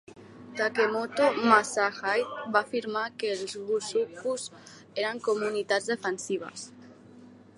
Takemoto 0.59 1.25
Masahide 1.49 2.47
va 2.55 2.63
afirmar 2.67 3.03
que 3.23 3.29
els 3.33 3.53
gusuku 3.67 4.35
eren 5.03 5.23
comunitats 5.29 5.93
defensives. 5.93 6.65